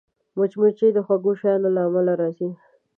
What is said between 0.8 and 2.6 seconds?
د خوږو شیانو له امله راځي